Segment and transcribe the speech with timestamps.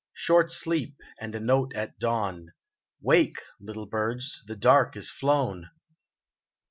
[0.15, 2.53] Short sleep, and a note at dawn:"
[3.03, 5.69] Wake, little birds, the dark is flown